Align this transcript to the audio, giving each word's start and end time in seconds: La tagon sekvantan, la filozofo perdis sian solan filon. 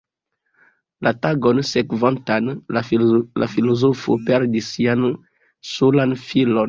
La 1.07 1.11
tagon 1.25 1.59
sekvantan, 1.71 2.49
la 2.77 3.47
filozofo 3.57 4.17
perdis 4.31 4.71
sian 4.77 5.05
solan 5.75 6.17
filon. 6.25 6.59